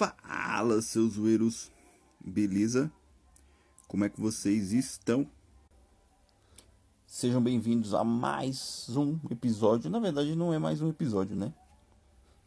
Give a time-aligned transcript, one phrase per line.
[0.00, 1.70] Fala, seus zoeiros,
[2.18, 2.90] beleza?
[3.86, 5.30] Como é que vocês estão?
[7.06, 9.90] Sejam bem-vindos a mais um episódio.
[9.90, 11.52] Na verdade, não é mais um episódio, né?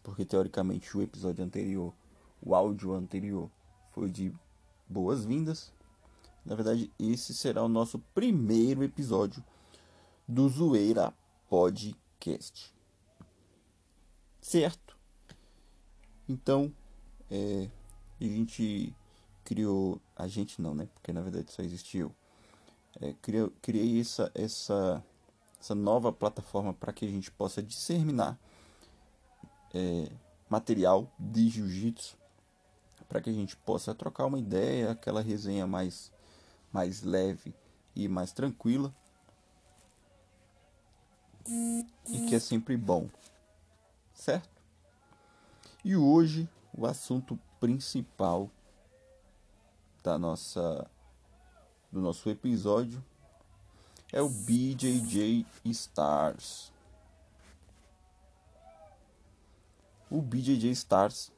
[0.01, 1.93] Porque teoricamente o episódio anterior,
[2.41, 3.51] o áudio anterior,
[3.91, 4.33] foi de
[4.89, 5.71] boas-vindas.
[6.43, 9.43] Na verdade, esse será o nosso primeiro episódio
[10.27, 11.13] do Zoeira
[11.47, 12.73] Podcast.
[14.41, 14.97] Certo?
[16.27, 16.73] Então,
[17.33, 17.67] é,
[18.21, 18.95] a gente
[19.43, 19.99] criou.
[20.15, 20.87] A gente não, né?
[20.93, 22.11] Porque na verdade só existe eu.
[23.01, 25.03] É, criou, criei essa, essa,
[25.59, 28.37] essa nova plataforma para que a gente possa disseminar
[29.73, 30.11] é,
[30.47, 32.15] material de jiu-jitsu
[33.09, 36.11] para que a gente possa trocar uma ideia, aquela resenha mais,
[36.71, 37.53] mais leve
[37.95, 38.93] e mais tranquila.
[41.45, 43.07] E que é sempre bom,
[44.15, 44.49] certo?
[45.83, 48.49] E hoje o assunto principal
[50.01, 50.89] da nossa
[51.91, 53.03] do nosso episódio
[54.11, 56.71] é o BJJ Stars.
[60.09, 61.31] O BJJ Stars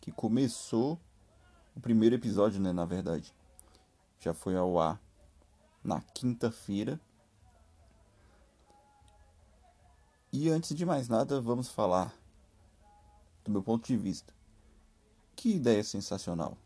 [0.00, 0.98] que começou
[1.76, 3.34] o primeiro episódio, né, na verdade.
[4.20, 5.00] Já foi ao ar
[5.84, 6.98] na quinta-feira.
[10.32, 12.14] E antes de mais nada, vamos falar
[13.44, 14.37] do meu ponto de vista.
[15.38, 16.58] Que ideia sensacional.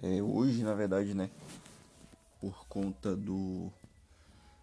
[0.00, 1.28] É, hoje, na verdade, né,
[2.40, 3.72] por conta do,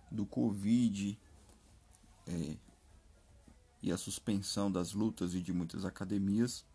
[0.10, 1.20] do Covid
[2.26, 2.56] é,
[3.84, 6.66] e a suspensão das lutas e de muitas academias,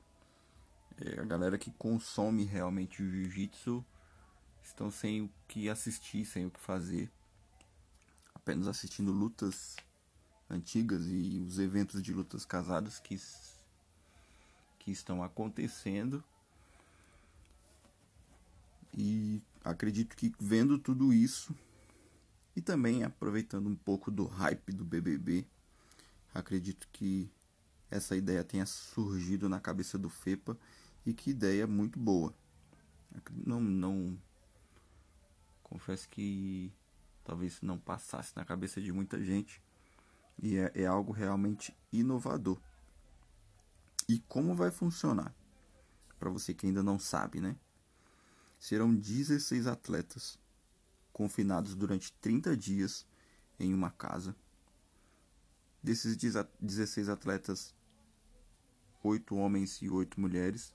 [0.99, 3.83] é, a galera que consome realmente o jiu-jitsu
[4.63, 7.11] estão sem o que assistir, sem o que fazer,
[8.35, 9.77] apenas assistindo lutas
[10.51, 13.15] antigas e os eventos de lutas casadas que
[14.83, 16.23] que estão acontecendo.
[18.93, 21.55] E acredito que vendo tudo isso
[22.55, 25.47] e também aproveitando um pouco do hype do BBB,
[26.35, 27.31] acredito que
[27.91, 30.59] essa ideia tenha surgido na cabeça do FEPA
[31.07, 32.35] e que ideia muito boa.
[33.31, 34.19] Não, não
[35.63, 36.73] confesso que
[37.25, 39.63] talvez não passasse na cabeça de muita gente
[40.43, 42.59] e é, é algo realmente inovador.
[44.09, 45.35] E como vai funcionar?
[46.19, 47.57] Para você que ainda não sabe, né?
[48.59, 50.39] Serão 16 atletas
[51.13, 53.07] confinados durante 30 dias
[53.59, 54.35] em uma casa.
[55.83, 57.75] Desses 16 atletas,
[59.03, 60.73] 8 homens e 8 mulheres,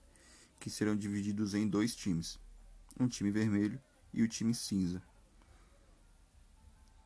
[0.59, 2.39] que serão divididos em dois times:
[2.99, 3.81] um time vermelho
[4.13, 5.01] e o time cinza,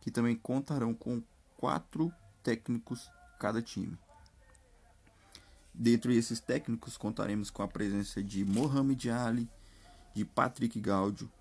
[0.02, 1.22] que também contarão com
[1.58, 2.12] quatro
[2.42, 3.10] técnicos
[3.40, 3.98] cada time.
[5.74, 9.50] Dentro desses técnicos contaremos com a presença de Mohamed Ali,
[10.14, 11.32] de Patrick Gaudio,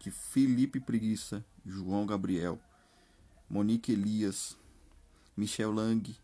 [0.00, 2.60] de Felipe Preguiça, João Gabriel,
[3.48, 4.56] Monique Elias,
[5.36, 6.16] Michel Lang,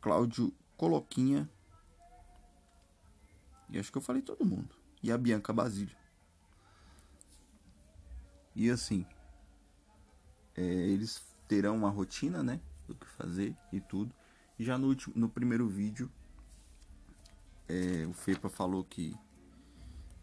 [0.00, 1.48] Cláudio Coloquinha,
[3.68, 5.96] e acho que eu falei todo mundo, e a Bianca Basílio.
[8.54, 9.04] E assim,
[10.56, 14.14] é, eles terão uma rotina, né, do que fazer e tudo.
[14.58, 16.10] E já no, último, no primeiro vídeo
[17.68, 19.14] é, o FEPA falou que,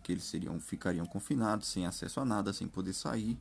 [0.02, 3.38] que eles seriam, ficariam confinados, sem acesso a nada, sem poder sair.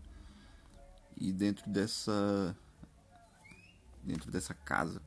[1.17, 2.55] E dentro dessa
[4.03, 5.01] dentro dessa casa,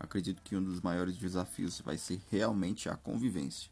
[0.00, 3.70] acredito que um dos maiores desafios vai ser realmente a convivência.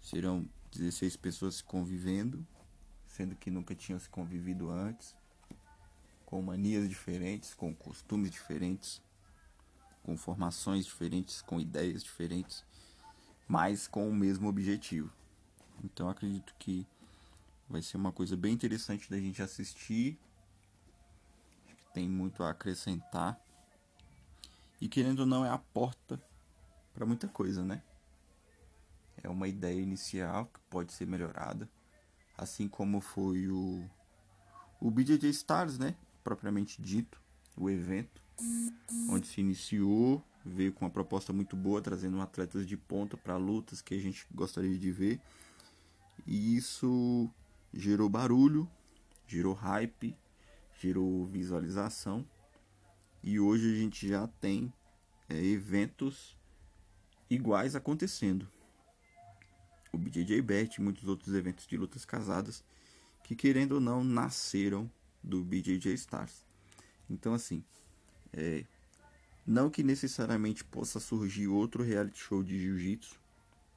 [0.00, 2.44] Serão 16 pessoas convivendo,
[3.06, 5.14] sendo que nunca tinham se convivido antes,
[6.26, 9.00] com manias diferentes, com costumes diferentes,
[10.02, 12.64] com formações diferentes, com ideias diferentes
[13.48, 15.10] mas com o mesmo objetivo.
[15.84, 16.86] Então acredito que
[17.68, 20.18] vai ser uma coisa bem interessante da gente assistir.
[21.66, 23.40] Acho que tem muito a acrescentar.
[24.80, 26.20] E querendo ou não é a porta
[26.92, 27.82] para muita coisa, né?
[29.22, 31.68] É uma ideia inicial que pode ser melhorada,
[32.36, 33.88] assim como foi o
[34.80, 37.22] o BJJ Stars, né, propriamente dito,
[37.56, 38.20] o evento
[39.08, 43.80] onde se iniciou veio com uma proposta muito boa, trazendo atletas de ponta para lutas
[43.80, 45.20] que a gente gostaria de ver.
[46.26, 47.30] E isso
[47.72, 48.68] gerou barulho,
[49.26, 50.16] gerou hype,
[50.80, 52.26] gerou visualização.
[53.22, 54.72] E hoje a gente já tem
[55.28, 56.36] é, eventos
[57.30, 58.48] iguais acontecendo.
[59.92, 62.64] O BJJ Bet e muitos outros eventos de lutas casadas
[63.22, 64.90] que, querendo ou não, nasceram
[65.22, 66.44] do BJJ Stars.
[67.08, 67.62] Então, assim,
[68.32, 68.64] é,
[69.46, 73.20] não que necessariamente possa surgir outro reality show de jiu-jitsu,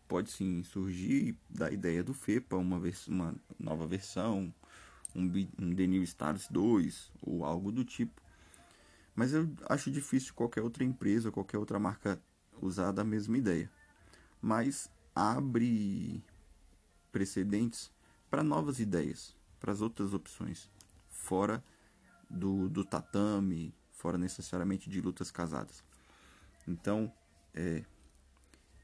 [0.07, 4.53] pode sim surgir da ideia do FEPA, uma, uma nova versão,
[5.15, 8.21] um, um The New Stars 2 ou algo do tipo.
[9.15, 12.21] Mas eu acho difícil qualquer outra empresa, qualquer outra marca
[12.61, 13.71] usar da mesma ideia.
[14.41, 16.21] Mas abre
[17.11, 17.91] precedentes
[18.29, 20.69] para novas ideias, para as outras opções,
[21.07, 21.63] fora
[22.29, 23.73] do, do tatame,
[24.06, 25.84] fora necessariamente de lutas casadas.
[26.68, 27.12] Então,
[27.56, 27.84] é,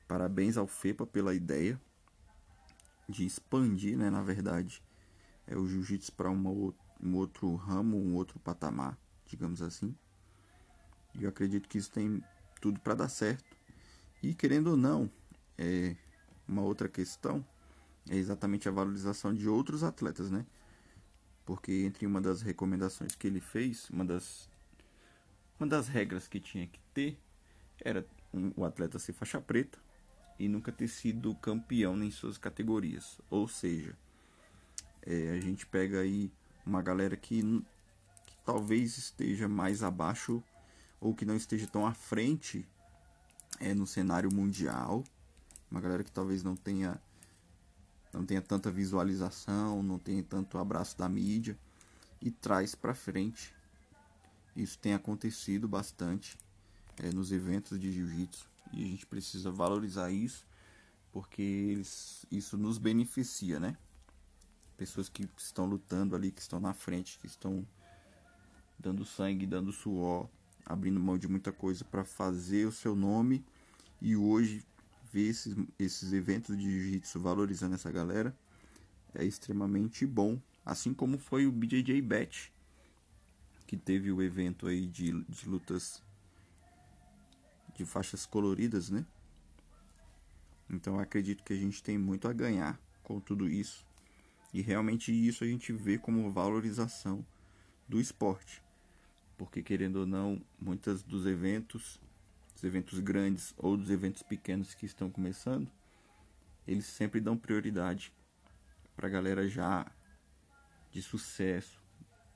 [0.08, 1.80] parabéns ao FEPA pela ideia
[3.08, 4.82] de expandir, né, na verdade,
[5.46, 8.98] é o jiu-jitsu para um outro ramo, um outro patamar,
[9.28, 9.96] digamos assim.
[11.14, 12.24] E eu acredito que isso tem
[12.60, 13.56] tudo para dar certo.
[14.24, 15.08] E querendo ou não,
[15.56, 15.96] é
[16.48, 17.46] uma outra questão
[18.10, 20.48] é exatamente a valorização de outros atletas, né?
[21.46, 24.50] Porque entre uma das recomendações que ele fez, uma das
[25.62, 27.19] uma das regras que tinha que ter
[27.80, 28.04] era
[28.58, 29.78] o atleta ser faixa preta
[30.40, 33.22] e nunca ter sido campeão em suas categorias.
[33.30, 33.96] Ou seja,
[35.04, 36.31] é, a gente pega aí
[36.66, 37.44] uma galera que,
[38.25, 40.44] que talvez esteja mais abaixo
[41.00, 42.68] ou que não esteja tão à frente
[43.60, 45.04] é, no cenário mundial.
[45.69, 47.00] Uma galera que talvez não tenha
[48.12, 51.56] não tenha tanta visualização, não tenha tanto abraço da mídia
[52.19, 53.61] e traz para frente.
[54.56, 56.38] Isso tem acontecido bastante
[56.98, 60.45] é, nos eventos de jiu-jitsu e a gente precisa valorizar isso
[61.12, 63.77] porque eles, isso nos beneficia, né?
[64.77, 67.65] Pessoas que estão lutando ali, que estão na frente, que estão
[68.80, 70.30] dando sangue, dando suor,
[70.65, 73.44] abrindo mão de muita coisa para fazer o seu nome
[74.01, 74.63] e hoje
[75.12, 78.36] ver esses, esses eventos de jiu-jitsu valorizando essa galera
[79.13, 80.39] é extremamente bom.
[80.65, 82.51] Assim como foi o BJJ Bet,
[83.72, 86.04] que teve o evento aí de, de lutas
[87.74, 89.04] de faixas coloridas, né?
[90.70, 93.88] Então acredito que a gente tem muito a ganhar com tudo isso.
[94.54, 97.26] E realmente isso a gente vê como valorização
[97.88, 98.62] do esporte
[99.42, 102.00] porque querendo ou não, muitos dos eventos,
[102.54, 105.68] dos eventos grandes ou dos eventos pequenos que estão começando,
[106.68, 108.14] eles sempre dão prioridade
[108.96, 109.92] para a galera já
[110.92, 111.81] de sucesso,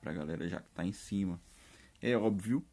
[0.06, 1.42] para a galera já que está em cima.
[2.00, 2.64] É óbvio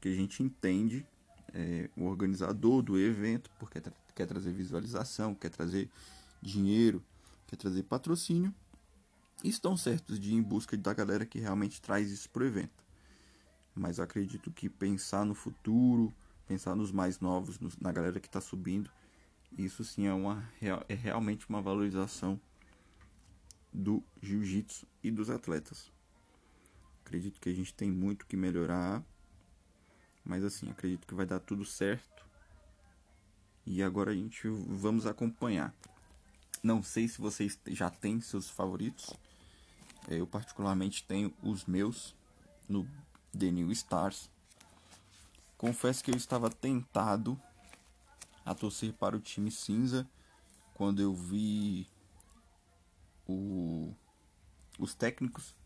[0.00, 1.06] que a gente entende
[1.54, 3.80] é, o organizador do evento, porque
[4.14, 5.88] quer trazer visualização, quer trazer
[6.42, 7.00] dinheiro,
[7.46, 8.52] quer trazer patrocínio,
[9.44, 12.80] estão certos de ir em busca da galera que realmente traz isso para o evento
[13.74, 16.12] mas acredito que pensar no futuro,
[16.46, 18.90] pensar nos mais novos, na galera que está subindo,
[19.56, 20.46] isso sim é, uma,
[20.88, 22.38] é realmente uma valorização
[23.72, 25.90] do jiu-jitsu e dos atletas.
[27.10, 29.02] Acredito que a gente tem muito que melhorar,
[30.24, 32.24] mas assim, acredito que vai dar tudo certo.
[33.66, 35.74] E agora a gente vamos acompanhar.
[36.62, 39.12] Não sei se vocês já têm seus favoritos.
[40.06, 42.14] Eu particularmente tenho os meus
[42.68, 42.88] no
[43.36, 44.30] The New Stars.
[45.58, 47.36] Confesso que eu estava tentado
[48.46, 50.08] a torcer para o time cinza
[50.74, 51.88] quando eu vi
[53.26, 53.92] o,
[54.78, 55.58] os técnicos.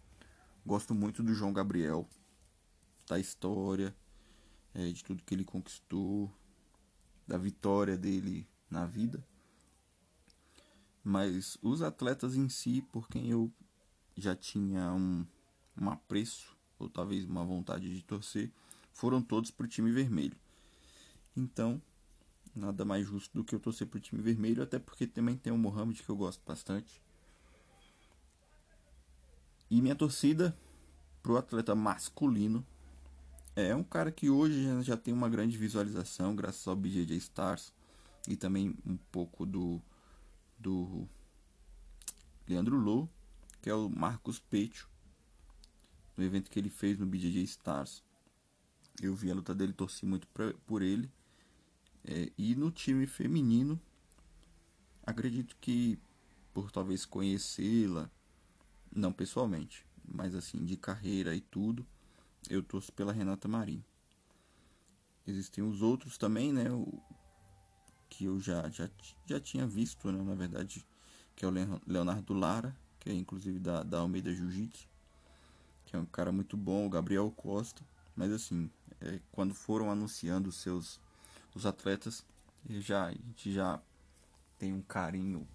[0.66, 2.08] Gosto muito do João Gabriel,
[3.06, 3.94] da história,
[4.72, 6.32] é, de tudo que ele conquistou,
[7.26, 9.22] da vitória dele na vida.
[11.02, 13.52] Mas os atletas em si, por quem eu
[14.16, 15.26] já tinha um,
[15.76, 18.50] um apreço ou talvez uma vontade de torcer,
[18.90, 20.36] foram todos para o time vermelho.
[21.36, 21.82] Então,
[22.54, 25.52] nada mais justo do que eu torcer para o time vermelho, até porque também tem
[25.52, 27.03] o Mohamed que eu gosto bastante.
[29.74, 30.56] E minha torcida
[31.20, 32.64] para o atleta masculino
[33.56, 37.72] é um cara que hoje já tem uma grande visualização, graças ao BJJ Stars
[38.28, 39.82] e também um pouco do,
[40.56, 41.08] do
[42.46, 43.10] Leandro Lou,
[43.60, 44.88] que é o Marcos Pecho
[46.16, 48.00] no evento que ele fez no BJJ Stars.
[49.02, 51.10] Eu vi a luta dele, torci muito pra, por ele.
[52.04, 53.80] É, e no time feminino,
[55.04, 55.98] acredito que
[56.52, 58.08] por talvez conhecê-la,
[58.94, 61.86] não pessoalmente, mas assim de carreira e tudo,
[62.48, 63.82] eu torço pela Renata Marim.
[65.26, 66.70] Existem os outros também, né?
[66.70, 67.02] O,
[68.08, 68.88] que eu já, já,
[69.26, 70.86] já tinha visto, né, na verdade,
[71.34, 74.86] que é o Leonardo Lara, que é inclusive da, da Almeida Jiu-Jitsu
[75.94, 77.84] que é um cara muito bom, o Gabriel Costa.
[78.16, 78.68] Mas assim,
[79.00, 81.00] é, quando foram anunciando os seus
[81.54, 82.26] os atletas,
[82.68, 83.80] já, a gente já
[84.58, 85.46] tem um carinho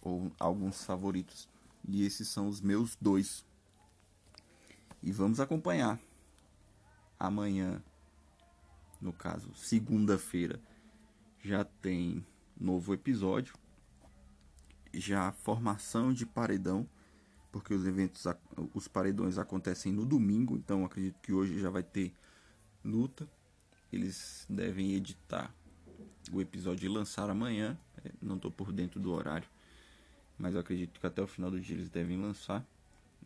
[0.00, 1.48] ou alguns favoritos.
[1.86, 3.44] E esses são os meus dois.
[5.02, 6.00] E vamos acompanhar.
[7.18, 7.82] Amanhã,
[9.00, 10.60] no caso, segunda-feira,
[11.42, 12.24] já tem
[12.58, 13.54] novo episódio.
[14.94, 16.88] Já formação de paredão,
[17.50, 18.26] porque os eventos,
[18.74, 22.12] os paredões acontecem no domingo, então acredito que hoje já vai ter
[22.84, 23.28] luta.
[23.90, 25.54] Eles devem editar
[26.30, 27.78] o episódio e lançar amanhã.
[28.04, 29.48] É, não estou por dentro do horário,
[30.42, 32.66] mas eu acredito que até o final do dia eles devem lançar.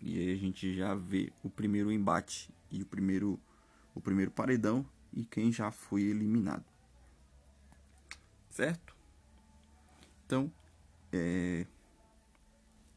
[0.03, 3.41] E aí a gente já vê o primeiro embate e o primeiro,
[3.95, 6.63] o primeiro paredão e quem já foi eliminado.
[8.51, 8.95] Certo?
[10.27, 10.53] Então,
[11.11, 11.67] é...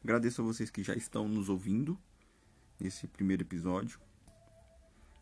[0.04, 1.98] agradeço a vocês que já estão nos ouvindo
[2.78, 3.98] nesse primeiro episódio.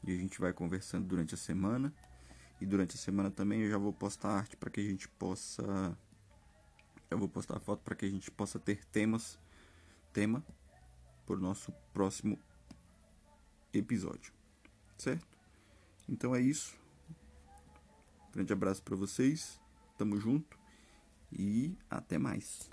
[0.05, 1.95] E a gente vai conversando durante a semana.
[2.61, 5.97] E durante a semana também eu já vou postar arte para que a gente possa.
[7.11, 9.39] Eu vou postar foto para que a gente possa ter temas.
[10.13, 10.45] Tema
[11.27, 12.39] para o nosso próximo
[13.73, 14.33] episódio.
[14.97, 15.27] Certo?
[16.09, 16.77] Então é isso.
[18.33, 19.61] Grande abraço para vocês.
[19.97, 20.59] Tamo junto
[21.33, 22.71] e até mais.